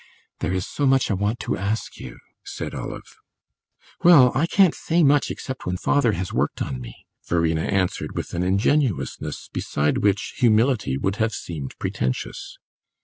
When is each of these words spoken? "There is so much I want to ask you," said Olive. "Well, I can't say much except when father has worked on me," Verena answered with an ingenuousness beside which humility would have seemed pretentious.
"There 0.39 0.51
is 0.51 0.65
so 0.65 0.87
much 0.87 1.11
I 1.11 1.13
want 1.13 1.39
to 1.41 1.55
ask 1.55 1.99
you," 1.99 2.17
said 2.43 2.73
Olive. 2.73 3.17
"Well, 4.01 4.31
I 4.33 4.47
can't 4.47 4.73
say 4.73 5.03
much 5.03 5.29
except 5.29 5.67
when 5.67 5.77
father 5.77 6.13
has 6.13 6.33
worked 6.33 6.59
on 6.59 6.81
me," 6.81 7.05
Verena 7.27 7.65
answered 7.65 8.15
with 8.15 8.33
an 8.33 8.41
ingenuousness 8.41 9.47
beside 9.53 9.99
which 9.99 10.33
humility 10.37 10.97
would 10.97 11.17
have 11.17 11.33
seemed 11.33 11.75
pretentious. 11.77 12.57